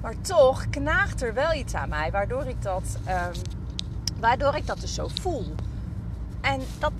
Maar 0.00 0.20
toch 0.20 0.70
knaagt 0.70 1.22
er 1.22 1.34
wel 1.34 1.52
iets 1.52 1.74
aan 1.74 1.88
mij, 1.88 2.10
waardoor 2.10 2.46
ik 2.46 2.62
dat, 2.62 2.98
ehm, 3.04 3.34
waardoor 4.20 4.54
ik 4.54 4.66
dat 4.66 4.80
dus 4.80 4.94
zo 4.94 5.08
voel. 5.20 5.54
En 6.40 6.60
dat, 6.78 6.92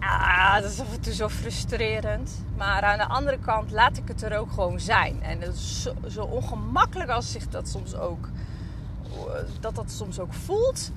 ah, 0.00 0.54
dat 0.54 0.70
is 0.70 0.80
af 0.80 0.92
en 0.92 1.00
toe 1.00 1.12
zo 1.12 1.28
frustrerend. 1.28 2.44
Maar 2.56 2.82
aan 2.82 2.98
de 2.98 3.06
andere 3.06 3.38
kant 3.38 3.70
laat 3.70 3.96
ik 3.96 4.08
het 4.08 4.22
er 4.22 4.38
ook 4.38 4.52
gewoon 4.52 4.80
zijn. 4.80 5.22
En 5.22 5.40
het 5.40 5.54
is 5.54 5.82
zo, 5.82 5.94
zo 6.08 6.22
ongemakkelijk 6.22 7.10
als 7.10 7.32
zich 7.32 7.48
dat 7.48 7.68
soms 7.68 7.94
ook, 7.94 8.28
dat 9.60 9.74
dat 9.74 9.90
soms 9.90 10.20
ook 10.20 10.32
voelt. 10.32 10.90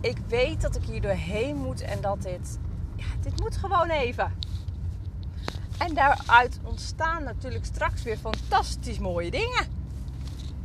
Ik 0.00 0.16
weet 0.28 0.60
dat 0.60 0.76
ik 0.76 0.84
hier 0.84 1.00
doorheen 1.00 1.56
moet 1.56 1.80
en 1.80 2.00
dat 2.00 2.22
dit, 2.22 2.58
ja, 2.98 3.04
dit 3.22 3.40
moet 3.40 3.56
gewoon 3.56 3.90
even. 3.90 4.32
En 5.78 5.94
daaruit 5.94 6.58
ontstaan 6.62 7.22
natuurlijk 7.22 7.64
straks 7.64 8.02
weer 8.02 8.16
fantastisch 8.16 8.98
mooie 8.98 9.30
dingen. 9.30 9.66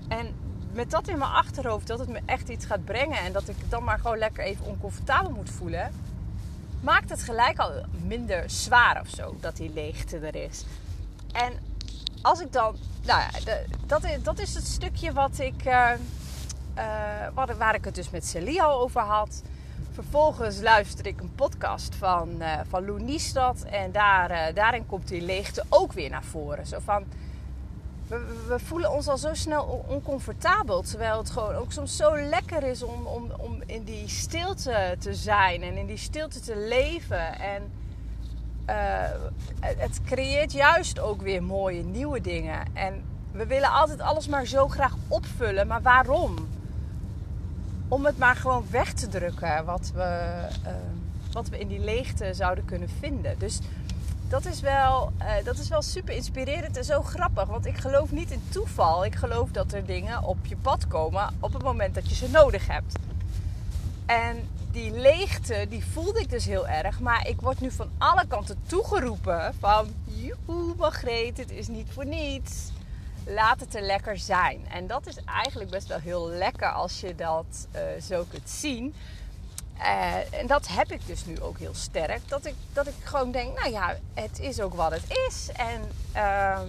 En 0.08 0.36
met 0.74 0.92
dat 0.92 1.08
in 1.08 1.18
mijn 1.18 1.32
achterhoofd, 1.32 1.88
dat 1.88 2.00
het 2.00 2.10
me 2.10 2.20
echt 2.26 2.50
iets 2.50 2.66
gaat 2.66 2.86
brengen 2.86 3.18
en 3.18 3.32
dat 3.32 3.48
ik 3.48 3.56
dan 3.70 3.84
maar 3.84 4.00
gewoon 4.00 4.18
lekker 4.18 4.44
even 4.44 4.66
oncomfortabel 4.66 5.32
moet 5.32 5.50
voelen, 5.50 5.92
maakt 6.82 7.10
het 7.10 7.24
gelijk 7.24 7.60
al 7.60 7.72
minder 8.06 8.50
zwaar 8.50 9.02
of 9.02 9.10
zo 9.10 9.36
dat 9.40 9.58
die 9.58 9.74
leegte 9.74 10.18
er 10.18 10.36
is. 10.36 10.66
En 11.32 11.54
als 12.22 12.42
ik 12.42 12.52
dan, 12.52 12.76
nou 13.06 13.22
ja, 13.22 13.56
dat, 13.86 14.04
is, 14.04 14.24
dat 14.24 14.40
is 14.40 14.56
het 14.56 14.68
stukje 14.68 15.14
wat 15.14 15.40
ik, 15.40 15.66
uh, 15.66 15.92
uh, 16.78 17.56
waar 17.58 17.76
ik 17.76 17.86
het 17.86 17.96
dus 17.96 18.10
met 18.10 18.26
Celia 18.26 18.66
over 18.66 19.02
had. 19.02 19.42
Vervolgens 19.94 20.62
luister 20.62 21.08
ik 21.08 21.20
een 21.20 21.36
podcast 21.36 21.96
van, 21.96 22.30
uh, 22.40 22.60
van 22.68 22.86
Lou 22.86 23.02
Niestad. 23.02 23.64
En 23.64 23.92
daar, 23.92 24.32
uh, 24.32 24.56
daarin 24.56 24.86
komt 24.86 25.08
die 25.08 25.22
leegte 25.22 25.64
ook 25.70 25.94
weer 25.94 26.10
naar 26.10 26.24
voren. 26.24 26.66
Zo 26.66 26.78
van, 26.84 27.06
we, 28.48 28.60
voelen 28.60 28.92
ons 28.92 29.08
al 29.08 29.18
zo 29.18 29.34
snel 29.34 29.86
oncomfortabel. 29.88 30.82
Terwijl 30.82 31.18
het 31.18 31.30
gewoon 31.30 31.56
ook 31.56 31.72
soms 31.72 31.96
zo 31.96 32.18
lekker 32.18 32.64
is 32.64 32.84
om, 32.84 33.06
om, 33.06 33.32
om 33.38 33.62
in 33.66 33.84
die 33.84 34.08
stilte 34.08 34.96
te 35.00 35.14
zijn. 35.14 35.62
En 35.62 35.78
in 35.78 35.86
die 35.86 35.98
stilte 35.98 36.40
te 36.40 36.56
leven. 36.56 37.40
En 37.40 37.72
uh, 38.70 38.76
het 39.60 40.02
creëert 40.06 40.52
juist 40.52 41.00
ook 41.00 41.22
weer 41.22 41.44
mooie 41.44 41.84
nieuwe 41.84 42.22
dingen. 42.22 42.66
En 42.74 43.04
we 43.32 43.46
willen 43.46 43.72
altijd 43.72 44.02
alles 44.02 44.28
maar 44.28 44.46
zo 44.46 44.68
graag 44.68 44.96
opvullen. 45.08 45.68
Maar 45.68 45.82
waarom? 45.82 46.53
Om 47.94 48.06
het 48.06 48.18
maar 48.18 48.36
gewoon 48.36 48.66
weg 48.70 48.94
te 48.94 49.08
drukken 49.08 49.66
wat 49.66 49.92
we, 49.94 50.48
uh, 50.64 50.72
wat 51.32 51.50
we 51.50 51.60
in 51.60 51.68
die 51.68 51.80
leegte 51.80 52.34
zouden 52.34 52.66
kunnen 52.66 52.90
vinden. 53.00 53.40
Dus 53.40 53.60
dat 54.28 54.46
is, 54.46 54.60
wel, 54.60 55.12
uh, 55.20 55.32
dat 55.44 55.58
is 55.58 55.70
wel 55.70 55.82
super 55.82 56.14
inspirerend 56.16 56.78
en 56.78 56.84
zo 56.84 57.02
grappig. 57.02 57.48
Want 57.48 57.66
ik 57.66 57.78
geloof 57.78 58.12
niet 58.12 58.32
in 58.32 58.42
toeval. 58.50 59.06
Ik 59.06 59.16
geloof 59.16 59.50
dat 59.52 59.74
er 59.74 59.86
dingen 59.86 60.24
op 60.24 60.46
je 60.46 60.56
pad 60.56 60.88
komen 60.88 61.34
op 61.40 61.54
het 61.54 61.64
moment 61.64 61.96
dat 61.96 62.10
je 62.10 62.16
ze 62.16 62.30
nodig 62.30 62.68
hebt. 62.68 62.96
En 64.06 64.48
die 64.72 64.92
leegte, 64.92 65.66
die 65.70 65.86
voelde 65.86 66.20
ik 66.20 66.30
dus 66.30 66.46
heel 66.46 66.68
erg. 66.68 67.00
Maar 67.00 67.28
ik 67.28 67.42
word 67.42 67.62
nu 67.62 67.72
van 67.72 67.90
alle 67.98 68.28
kanten 68.28 68.58
toegeroepen 68.68 69.54
van... 69.60 69.88
Joehoe, 70.06 70.76
Margreet, 70.78 71.38
het 71.38 71.52
is 71.52 71.68
niet 71.68 71.88
voor 71.92 72.06
niets 72.06 72.72
laat 73.26 73.60
het 73.60 73.76
er 73.76 73.82
lekker 73.82 74.18
zijn. 74.18 74.68
En 74.70 74.88
dat 74.88 75.08
is 75.08 75.18
eigenlijk 75.26 75.70
best 75.70 75.88
wel 75.88 76.00
heel 76.00 76.28
lekker 76.30 76.72
als 76.72 77.00
je 77.00 77.16
dat 77.16 77.68
uh, 77.76 77.82
zo 78.02 78.26
kunt 78.30 78.50
zien. 78.50 78.94
Uh, 79.78 80.34
en 80.40 80.48
dat 80.48 80.68
heb 80.68 80.92
ik 80.92 81.08
dus 81.08 81.26
nu 81.26 81.42
ook 81.42 81.60
heel 81.60 81.76
sterk. 81.76 82.30
Dat 82.30 82.46
ik, 82.46 82.56
dat 82.74 82.88
ik 82.88 82.94
gewoon 83.04 83.32
denk, 83.32 83.60
nou 83.60 83.72
ja, 83.72 83.98
het 84.14 84.40
is 84.40 84.62
ook 84.62 84.74
wat 84.74 84.92
het 84.92 85.18
is. 85.28 85.50
En 85.54 85.92
uh, 86.16 86.60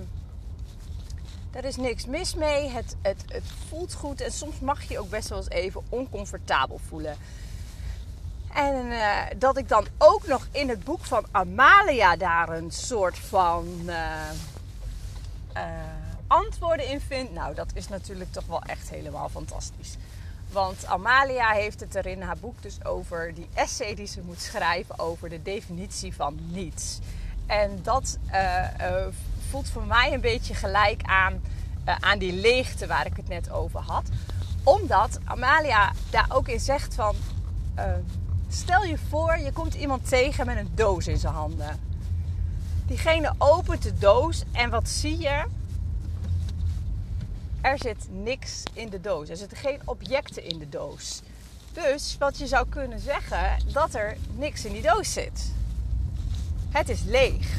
er 1.51 1.65
is 1.65 1.77
niks 1.77 2.07
mis 2.07 2.35
mee. 2.35 2.69
Het, 2.69 2.97
het, 3.03 3.25
het 3.29 3.45
voelt 3.69 3.95
goed. 3.95 4.21
En 4.21 4.33
soms 4.33 4.59
mag 4.59 4.83
je 4.83 4.99
ook 4.99 5.11
best 5.11 5.29
wel 5.29 5.39
eens 5.39 5.49
even 5.49 5.83
oncomfortabel 5.89 6.81
voelen. 6.89 7.17
En 8.55 8.87
uh, 8.87 9.21
dat 9.37 9.57
ik 9.57 9.69
dan 9.69 9.87
ook 9.99 10.27
nog 10.27 10.47
in 10.51 10.69
het 10.69 10.85
boek 10.85 11.05
van 11.05 11.27
Amalia 11.31 12.17
daar 12.17 12.49
een 12.49 12.71
soort 12.71 13.19
van 13.19 13.91
antwoorden 16.27 16.89
in 16.89 17.01
vindt, 17.01 17.33
nou, 17.33 17.55
dat 17.55 17.71
is 17.75 17.89
natuurlijk 17.89 18.33
toch 18.33 18.47
wel 18.47 18.63
echt 18.63 18.91
helemaal 18.91 19.29
fantastisch. 19.29 19.97
Want 20.53 20.87
Amalia 20.87 21.51
heeft 21.51 21.81
het 21.81 21.95
er 21.95 22.07
in 22.07 22.23
haar 22.23 22.37
boek 22.37 22.63
dus 22.63 22.85
over 22.85 23.35
die 23.35 23.49
essay 23.55 23.95
die 23.95 24.07
ze 24.07 24.21
moet 24.21 24.41
schrijven 24.41 24.99
over 24.99 25.29
de 25.29 25.43
definitie 25.43 26.15
van 26.15 26.39
niets. 26.51 26.99
En 27.47 27.79
dat 27.83 28.19
uh, 28.33 28.63
uh, 28.81 29.07
voelt 29.51 29.69
voor 29.69 29.87
mij 29.87 30.13
een 30.13 30.21
beetje 30.21 30.55
gelijk 30.55 31.03
aan, 31.03 31.41
uh, 31.89 31.95
aan 32.01 32.19
die 32.19 32.33
leegte 32.33 32.87
waar 32.87 33.07
ik 33.07 33.17
het 33.17 33.29
net 33.29 33.51
over 33.51 33.81
had. 33.81 34.09
Omdat 34.63 35.19
Amalia 35.25 35.93
daar 36.11 36.27
ook 36.29 36.49
in 36.49 36.61
zegt 36.61 36.95
van... 36.95 37.17
stel 38.49 38.85
je 38.85 38.99
voor, 39.09 39.39
je 39.39 39.53
komt 39.53 39.75
iemand 39.75 40.09
tegen 40.09 40.47
met 40.47 40.57
een 40.57 40.71
doos 40.75 41.07
in 41.07 41.19
zijn 41.19 41.35
handen. 41.35 41.81
Diegene 42.87 43.35
opent 43.39 43.83
de 43.83 43.99
doos 43.99 44.43
en 44.53 44.71
wat 44.71 44.89
zie 44.89 45.19
je? 45.19 45.45
Er 47.65 47.79
zit 47.79 48.07
niks 48.11 48.63
in 48.73 48.89
de 48.89 49.01
doos. 49.01 49.29
Er 49.29 49.37
zitten 49.37 49.57
geen 49.57 49.81
objecten 49.85 50.45
in 50.45 50.59
de 50.59 50.69
doos. 50.69 51.21
Dus 51.73 52.17
wat 52.19 52.39
je 52.39 52.47
zou 52.47 52.69
kunnen 52.69 53.01
zeggen, 53.01 53.73
dat 53.73 53.95
er 53.95 54.17
niks 54.37 54.65
in 54.65 54.73
die 54.73 54.83
doos 54.83 55.13
zit. 55.13 55.53
Het 56.71 56.89
is 56.89 57.03
leeg. 57.03 57.59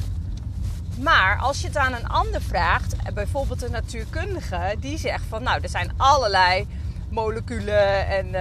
Maar 0.99 1.39
als 1.39 1.61
je 1.61 1.67
het 1.67 1.77
aan 1.77 1.93
een 1.93 2.07
ander 2.07 2.41
vraagt, 2.41 3.13
bijvoorbeeld 3.13 3.61
een 3.61 3.71
natuurkundige, 3.71 4.75
die 4.79 4.97
zegt 4.97 5.23
van 5.29 5.43
nou, 5.43 5.61
er 5.61 5.69
zijn 5.69 5.91
allerlei 5.97 6.67
moleculen 7.09 8.07
en 8.07 8.25
uh, 8.25 8.33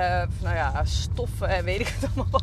nou 0.43 0.57
ja, 0.57 0.85
stoffen 0.85 1.49
en 1.49 1.65
weet 1.65 1.81
ik 1.81 1.95
het 2.01 2.11
allemaal. 2.15 2.41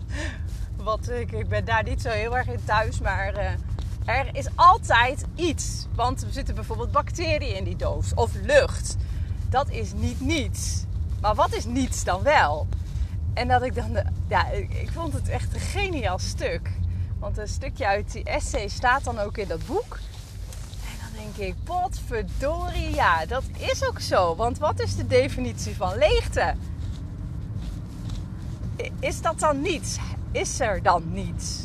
Wat, 0.76 1.10
ik, 1.10 1.32
ik 1.32 1.48
ben 1.48 1.66
daar 1.66 1.84
niet 1.84 2.02
zo 2.02 2.10
heel 2.10 2.38
erg 2.38 2.48
in 2.48 2.64
thuis, 2.66 3.00
maar 3.00 3.34
uh, 3.34 3.50
er 4.06 4.30
is 4.32 4.48
altijd 4.56 5.26
iets. 5.36 5.88
Want 5.96 6.22
er 6.22 6.32
zitten 6.32 6.56
bijvoorbeeld 6.56 6.92
bacteriën 6.92 7.56
in 7.56 7.64
die 7.64 7.76
doos 7.76 8.14
of 8.14 8.32
lucht 8.44 8.98
dat 9.52 9.70
is 9.70 9.94
niet 9.94 10.22
niets. 10.22 10.84
Maar 11.22 11.36
wat 11.36 11.54
is 11.54 11.66
niets 11.66 12.04
dan 12.04 12.24
wel? 12.24 12.68
En 13.34 13.48
dat 13.48 13.62
ik 13.62 13.76
dan, 13.76 13.94
de, 13.94 14.04
ja, 14.28 14.48
ik 14.50 14.90
vond 14.94 15.14
het 15.14 15.30
echt 15.30 15.54
een 15.54 15.60
geniaal 15.60 16.20
stuk. 16.20 16.72
Want 17.20 17.38
een 17.38 17.48
stukje 17.48 17.88
uit 17.88 18.12
die 18.12 18.24
essay 18.24 18.68
staat 18.68 19.04
dan 19.04 19.20
ook 19.20 19.38
in 19.38 19.48
dat 19.48 19.66
boek. 19.66 20.00
En 20.84 20.98
dan 21.00 21.24
denk 21.24 21.50
ik, 21.50 21.56
potverdorie, 21.64 22.94
ja, 22.94 23.26
dat 23.26 23.44
is 23.58 23.88
ook 23.88 24.00
zo. 24.00 24.36
Want 24.36 24.58
wat 24.58 24.80
is 24.80 24.96
de 24.96 25.08
definitie 25.08 25.76
van 25.76 25.98
leegte? 25.98 26.56
Is 29.00 29.22
dat 29.22 29.40
dan 29.40 29.62
niets? 29.62 29.98
Is 30.32 30.60
er 30.60 30.82
dan 30.84 31.04
niets? 31.12 31.60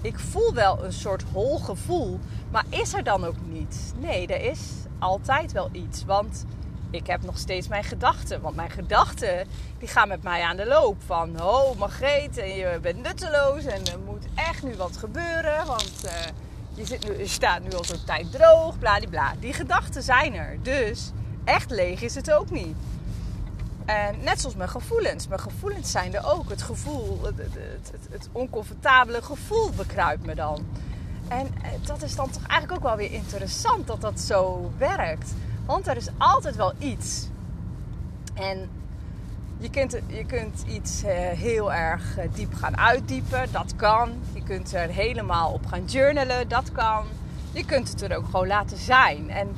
Ik 0.00 0.18
voel 0.18 0.54
wel 0.54 0.84
een 0.84 0.92
soort 0.92 1.24
hol 1.32 1.58
gevoel, 1.58 2.18
maar 2.50 2.64
is 2.68 2.94
er 2.94 3.04
dan 3.04 3.24
ook 3.24 3.36
niets? 3.46 3.76
Nee, 3.98 4.26
er 4.26 4.50
is 4.50 4.60
altijd 4.98 5.52
wel 5.52 5.68
iets. 5.72 6.04
Want 6.04 6.44
ik 6.90 7.06
heb 7.06 7.22
nog 7.22 7.38
steeds 7.38 7.68
mijn 7.68 7.84
gedachten. 7.84 8.40
Want 8.40 8.56
mijn 8.56 8.70
gedachten 8.70 9.46
die 9.78 9.88
gaan 9.88 10.08
met 10.08 10.22
mij 10.22 10.42
aan 10.42 10.56
de 10.56 10.66
loop. 10.66 10.96
Van, 11.06 11.42
oh 11.42 11.78
Margreet, 11.78 12.34
je 12.34 12.78
bent 12.82 13.02
nutteloos 13.02 13.64
en 13.64 13.86
er 13.86 13.98
moet 14.06 14.26
echt 14.34 14.62
nu 14.62 14.74
wat 14.76 14.96
gebeuren. 14.96 15.66
Want 15.66 16.04
uh, 16.04 16.10
je, 16.74 16.86
zit 16.86 17.08
nu, 17.08 17.26
staat 17.26 17.62
nu 17.62 17.72
al 17.72 17.84
zo'n 17.84 18.04
tijd 18.04 18.32
droog, 18.32 18.78
bladibla. 18.78 19.34
Die 19.40 19.52
gedachten 19.52 20.02
zijn 20.02 20.34
er. 20.34 20.58
Dus 20.62 21.10
echt 21.44 21.70
leeg 21.70 22.02
is 22.02 22.14
het 22.14 22.32
ook 22.32 22.50
niet. 22.50 22.76
En 23.84 24.16
net 24.22 24.40
zoals 24.40 24.56
mijn 24.56 24.68
gevoelens. 24.68 25.28
Mijn 25.28 25.40
gevoelens 25.40 25.90
zijn 25.90 26.14
er 26.14 26.26
ook. 26.26 26.50
Het 26.50 26.62
gevoel, 26.62 27.18
het, 27.22 27.38
het, 27.38 27.54
het, 27.92 28.06
het 28.10 28.28
oncomfortabele 28.32 29.22
gevoel 29.22 29.70
bekruipt 29.70 30.26
me 30.26 30.34
dan. 30.34 30.66
En 31.28 31.46
eh, 31.62 31.70
dat 31.86 32.02
is 32.02 32.16
dan 32.16 32.30
toch 32.30 32.46
eigenlijk 32.46 32.72
ook 32.72 32.88
wel 32.88 32.96
weer 32.96 33.12
interessant 33.12 33.86
dat 33.86 34.00
dat 34.00 34.20
zo 34.20 34.70
werkt. 34.78 35.32
Want 35.66 35.86
er 35.86 35.96
is 35.96 36.08
altijd 36.18 36.56
wel 36.56 36.72
iets. 36.78 37.28
En 38.34 38.68
je 39.58 39.70
kunt, 39.70 39.98
je 40.06 40.24
kunt 40.24 40.64
iets 40.66 41.04
uh, 41.04 41.10
heel 41.28 41.72
erg 41.72 42.18
uh, 42.18 42.24
diep 42.34 42.54
gaan 42.54 42.76
uitdiepen. 42.76 43.52
Dat 43.52 43.76
kan. 43.76 44.12
Je 44.32 44.42
kunt 44.42 44.74
er 44.74 44.88
helemaal 44.88 45.52
op 45.52 45.66
gaan 45.66 45.84
journalen. 45.84 46.48
Dat 46.48 46.72
kan. 46.72 47.04
Je 47.52 47.64
kunt 47.64 47.88
het 47.88 48.02
er 48.02 48.16
ook 48.16 48.24
gewoon 48.24 48.46
laten 48.46 48.76
zijn. 48.76 49.30
En, 49.30 49.48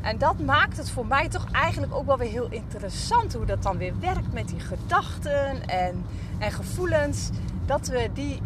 en 0.00 0.18
dat 0.18 0.38
maakt 0.38 0.76
het 0.76 0.90
voor 0.90 1.06
mij 1.06 1.28
toch 1.28 1.46
eigenlijk 1.52 1.94
ook 1.94 2.06
wel 2.06 2.18
weer 2.18 2.30
heel 2.30 2.50
interessant. 2.50 3.34
Hoe 3.34 3.46
dat 3.46 3.62
dan 3.62 3.76
weer 3.76 3.94
werkt 4.00 4.32
met 4.32 4.48
die 4.48 4.60
gedachten 4.60 5.68
en, 5.68 6.04
en 6.38 6.52
gevoelens. 6.52 7.30
Dat 7.66 7.88
we 7.88 8.10
die, 8.14 8.40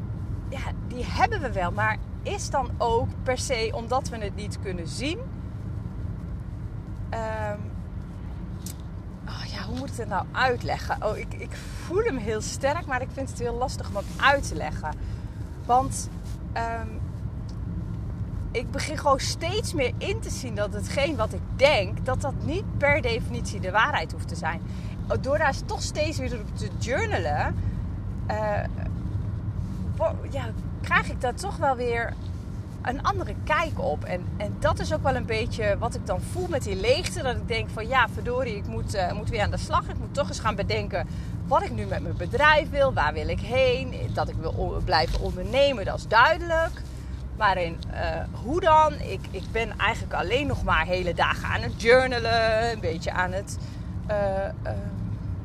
ja, 0.49 0.61
die 0.89 1.05
hebben 1.05 1.41
we 1.41 1.53
wel. 1.53 1.73
Maar 1.73 1.97
is 2.23 2.51
dan 2.51 2.71
ook 2.79 3.09
per 3.23 3.39
se 3.39 3.71
omdat 3.75 4.09
we 4.09 4.19
het 4.19 4.37
niet 4.37 4.59
kunnen 4.63 4.89
zien 4.89 5.19
Um, 7.15 7.71
oh 9.29 9.45
ja, 9.45 9.63
hoe 9.63 9.79
moet 9.79 9.91
ik 9.91 9.97
het 9.97 10.09
nou 10.09 10.27
uitleggen? 10.33 11.05
Oh, 11.05 11.17
ik, 11.17 11.35
ik 11.35 11.57
voel 11.57 12.03
hem 12.03 12.17
heel 12.17 12.41
sterk, 12.41 12.87
maar 12.87 13.03
ik 13.03 13.09
vind 13.13 13.31
het 13.31 13.39
heel 13.39 13.55
lastig 13.55 13.89
om 13.89 13.97
het 13.97 14.05
uit 14.17 14.49
te 14.49 14.55
leggen. 14.55 14.95
Want 15.67 16.09
um, 16.57 17.01
ik 18.51 18.71
begin 18.71 18.99
gewoon 18.99 19.21
steeds 19.21 19.75
meer 19.75 19.93
in 19.99 20.21
te 20.21 20.31
zien 20.31 20.55
dat 20.55 20.73
hetgeen 20.73 21.17
wat 21.17 21.33
ik 21.33 21.43
denk, 21.57 22.05
dat 22.07 22.21
dat 22.21 22.35
niet 22.45 22.79
per 22.79 23.03
definitie 23.03 23.61
de 23.61 23.71
waarheid 23.71 24.13
hoeft 24.13 24.29
te 24.29 24.37
zijn. 24.37 24.61
Door 25.21 25.39
daar 25.39 25.55
toch 25.67 25.83
steeds 25.83 26.19
weer 26.19 26.41
op 26.41 26.57
te 26.57 26.69
journalen, 26.79 27.57
uh, 28.31 28.65
ja, 30.31 30.45
krijg 30.81 31.11
ik 31.11 31.21
daar 31.21 31.35
toch 31.35 31.57
wel 31.57 31.77
weer 31.77 32.13
een 32.85 33.03
andere 33.03 33.35
kijk 33.45 33.81
op. 33.81 34.05
En, 34.05 34.25
en 34.37 34.57
dat 34.59 34.79
is 34.79 34.95
ook 34.95 35.03
wel 35.03 35.17
een 35.17 35.27
beetje 35.27 35.79
wat 35.79 35.95
ik 35.95 36.07
dan 36.07 36.21
voel 36.21 36.47
met 36.49 36.63
die 36.63 36.77
leegte. 36.77 37.23
Dat 37.23 37.37
ik 37.37 37.49
denk 37.49 37.69
van 37.69 37.89
ja, 37.89 38.09
verdorie, 38.09 38.57
ik 38.57 38.67
moet, 38.67 38.95
uh, 38.95 39.13
moet 39.13 39.29
weer 39.29 39.43
aan 39.43 39.51
de 39.51 39.57
slag. 39.57 39.89
Ik 39.89 39.99
moet 39.99 40.15
toch 40.15 40.29
eens 40.29 40.39
gaan 40.39 40.55
bedenken 40.55 41.07
wat 41.47 41.63
ik 41.63 41.71
nu 41.71 41.85
met 41.87 42.03
mijn 42.03 42.17
bedrijf 42.17 42.71
wil. 42.71 42.93
Waar 42.93 43.13
wil 43.13 43.29
ik 43.29 43.41
heen? 43.41 43.95
Dat 44.13 44.29
ik 44.29 44.37
wil 44.41 44.83
blijven 44.85 45.21
ondernemen, 45.21 45.85
dat 45.85 45.97
is 45.97 46.07
duidelijk. 46.07 46.83
Maar 47.37 47.57
in 47.57 47.79
uh, 47.93 48.01
hoe 48.43 48.61
dan? 48.61 48.93
Ik, 48.93 49.21
ik 49.31 49.43
ben 49.53 49.79
eigenlijk 49.79 50.15
alleen 50.15 50.47
nog 50.47 50.63
maar 50.63 50.87
hele 50.87 51.15
dagen 51.15 51.49
aan 51.49 51.61
het 51.61 51.83
journalen. 51.83 52.71
Een 52.73 52.81
beetje 52.81 53.13
aan 53.13 53.33
het... 53.33 53.59
Uh, 54.11 54.17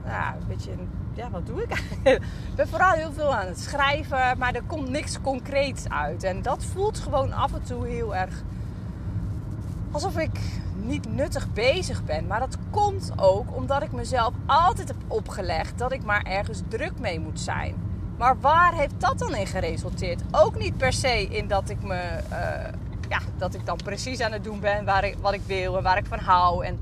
nou, 0.05 0.35
een 0.35 0.47
beetje... 0.47 0.71
Ja, 1.13 1.29
wat 1.29 1.45
doe 1.45 1.63
ik 1.63 1.69
ik 2.03 2.21
ben 2.55 2.67
vooral 2.67 2.91
heel 2.91 3.11
veel 3.11 3.35
aan 3.35 3.47
het 3.47 3.59
schrijven. 3.59 4.37
Maar 4.37 4.53
er 4.53 4.63
komt 4.67 4.89
niks 4.89 5.21
concreets 5.21 5.89
uit. 5.89 6.23
En 6.23 6.41
dat 6.41 6.63
voelt 6.63 6.99
gewoon 6.99 7.33
af 7.33 7.53
en 7.53 7.63
toe 7.63 7.87
heel 7.87 8.15
erg... 8.15 8.43
Alsof 9.91 10.17
ik 10.17 10.39
niet 10.75 11.13
nuttig 11.13 11.53
bezig 11.53 12.03
ben. 12.03 12.27
Maar 12.27 12.39
dat 12.39 12.57
komt 12.69 13.11
ook 13.15 13.55
omdat 13.55 13.83
ik 13.83 13.91
mezelf 13.91 14.33
altijd 14.45 14.87
heb 14.87 14.97
opgelegd 15.07 15.77
dat 15.77 15.91
ik 15.91 16.03
maar 16.03 16.23
ergens 16.23 16.61
druk 16.67 16.99
mee 16.99 17.19
moet 17.19 17.39
zijn. 17.39 17.75
Maar 18.17 18.39
waar 18.39 18.73
heeft 18.73 18.93
dat 18.97 19.19
dan 19.19 19.35
in 19.35 19.47
geresulteerd? 19.47 20.21
Ook 20.31 20.57
niet 20.57 20.77
per 20.77 20.93
se 20.93 21.27
in 21.27 21.47
dat 21.47 21.69
ik 21.69 21.83
me. 21.83 22.01
Uh, 22.31 22.37
ja, 23.09 23.19
dat 23.37 23.53
ik 23.53 23.65
dan 23.65 23.77
precies 23.83 24.21
aan 24.21 24.31
het 24.31 24.43
doen 24.43 24.59
ben 24.59 24.85
waar 24.85 25.03
ik, 25.03 25.17
wat 25.21 25.33
ik 25.33 25.41
wil 25.45 25.77
en 25.77 25.83
waar 25.83 25.97
ik 25.97 26.05
van 26.05 26.19
hou. 26.19 26.65
En 26.65 26.79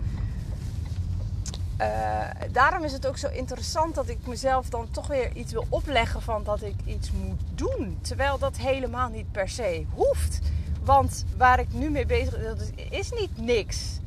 uh, 1.81 2.29
daarom 2.51 2.83
is 2.83 2.93
het 2.93 3.07
ook 3.07 3.17
zo 3.17 3.27
interessant 3.27 3.95
dat 3.95 4.09
ik 4.09 4.27
mezelf 4.27 4.69
dan 4.69 4.91
toch 4.91 5.07
weer 5.07 5.35
iets 5.35 5.51
wil 5.51 5.65
opleggen 5.69 6.21
van 6.21 6.43
dat 6.43 6.61
ik 6.61 6.75
iets 6.85 7.11
moet 7.11 7.41
doen. 7.55 7.97
Terwijl 8.01 8.37
dat 8.37 8.57
helemaal 8.57 9.09
niet 9.09 9.31
per 9.31 9.49
se 9.49 9.85
hoeft. 9.93 10.39
Want 10.83 11.25
waar 11.37 11.59
ik 11.59 11.73
nu 11.73 11.89
mee 11.89 12.05
bezig 12.05 12.37
ben, 12.37 12.57
dat 12.57 12.71
is 12.89 13.11
niet 13.11 13.37
niks. 13.37 13.99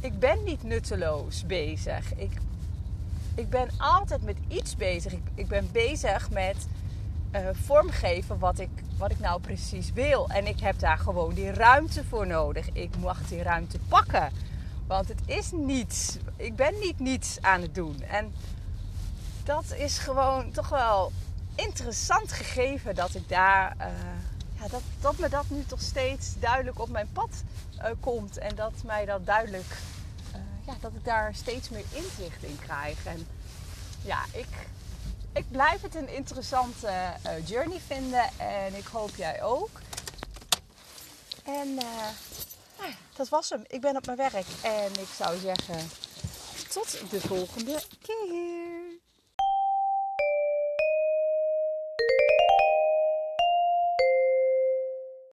Ik 0.00 0.18
ben 0.18 0.44
niet 0.44 0.62
nutteloos 0.62 1.46
bezig. 1.46 2.14
Ik, 2.14 2.32
ik 3.34 3.50
ben 3.50 3.68
altijd 3.78 4.22
met 4.22 4.36
iets 4.48 4.76
bezig. 4.76 5.12
Ik, 5.12 5.22
ik 5.34 5.48
ben 5.48 5.68
bezig 5.72 6.30
met 6.30 6.66
uh, 7.32 7.48
vormgeven 7.52 8.38
wat 8.38 8.58
ik, 8.58 8.70
wat 8.98 9.10
ik 9.10 9.18
nou 9.18 9.40
precies 9.40 9.92
wil. 9.92 10.28
En 10.28 10.46
ik 10.46 10.60
heb 10.60 10.78
daar 10.78 10.98
gewoon 10.98 11.34
die 11.34 11.50
ruimte 11.50 12.04
voor 12.04 12.26
nodig. 12.26 12.68
Ik 12.72 12.96
mag 12.98 13.28
die 13.28 13.42
ruimte 13.42 13.78
pakken. 13.88 14.30
Want 14.92 15.08
het 15.08 15.20
is 15.26 15.50
niets. 15.50 16.16
Ik 16.36 16.56
ben 16.56 16.78
niet 16.78 16.98
niets 16.98 17.38
aan 17.40 17.62
het 17.62 17.74
doen. 17.74 18.02
En 18.02 18.34
dat 19.44 19.64
is 19.76 19.98
gewoon 19.98 20.50
toch 20.50 20.68
wel 20.68 21.12
interessant 21.54 22.32
gegeven 22.32 22.94
dat 22.94 23.14
ik 23.14 23.28
daar. 23.28 23.76
Uh, 23.78 23.86
ja, 24.60 24.68
dat, 24.68 24.82
dat 25.00 25.18
me 25.18 25.28
dat 25.28 25.44
nu 25.48 25.64
toch 25.64 25.80
steeds 25.80 26.38
duidelijk 26.38 26.80
op 26.80 26.88
mijn 26.88 27.08
pad 27.12 27.42
uh, 27.78 27.84
komt. 28.00 28.38
En 28.38 28.54
dat 28.54 28.72
mij 28.84 29.04
dat 29.04 29.26
duidelijk. 29.26 29.76
ja, 30.66 30.74
dat 30.80 30.92
ik 30.94 31.04
daar 31.04 31.34
steeds 31.34 31.68
meer 31.68 31.84
inzicht 31.90 32.42
in 32.42 32.58
krijg. 32.58 33.06
En 33.06 33.26
ja, 34.02 34.24
ik 34.32 34.68
ik 35.32 35.44
blijf 35.50 35.82
het 35.82 35.94
een 35.94 36.14
interessante 36.14 36.92
journey 37.44 37.80
vinden 37.86 38.24
en 38.36 38.74
ik 38.74 38.86
hoop 38.86 39.16
jij 39.16 39.42
ook. 39.42 39.70
En 41.44 41.78
dat 43.16 43.28
was 43.28 43.50
hem. 43.50 43.64
Ik 43.66 43.80
ben 43.80 43.96
op 43.96 44.06
mijn 44.06 44.18
werk 44.18 44.46
en 44.62 44.92
ik 44.92 45.08
zou 45.16 45.38
zeggen 45.38 45.90
tot 46.68 47.10
de 47.10 47.20
volgende 47.20 47.82
keer. 48.02 48.81